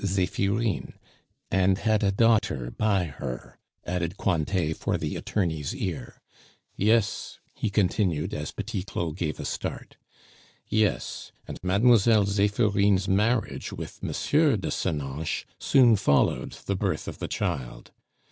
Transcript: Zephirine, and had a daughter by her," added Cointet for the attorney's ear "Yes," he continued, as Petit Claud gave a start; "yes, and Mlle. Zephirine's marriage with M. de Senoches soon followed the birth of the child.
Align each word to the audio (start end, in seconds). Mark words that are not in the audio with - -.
Zephirine, 0.03 0.93
and 1.51 1.77
had 1.77 2.01
a 2.01 2.11
daughter 2.11 2.71
by 2.71 3.03
her," 3.03 3.59
added 3.85 4.17
Cointet 4.17 4.75
for 4.75 4.97
the 4.97 5.15
attorney's 5.15 5.75
ear 5.75 6.19
"Yes," 6.75 7.37
he 7.53 7.69
continued, 7.69 8.33
as 8.33 8.49
Petit 8.51 8.81
Claud 8.81 9.15
gave 9.15 9.39
a 9.39 9.45
start; 9.45 9.97
"yes, 10.67 11.31
and 11.47 11.63
Mlle. 11.63 12.25
Zephirine's 12.25 13.07
marriage 13.07 13.71
with 13.71 13.99
M. 14.01 14.07
de 14.59 14.71
Senoches 14.71 15.45
soon 15.59 15.95
followed 15.95 16.53
the 16.65 16.75
birth 16.75 17.07
of 17.07 17.19
the 17.19 17.27
child. 17.27 17.91